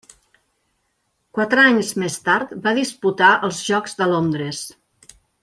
[1.37, 4.65] Quatre anys més tard va disputar els Jocs de Londres.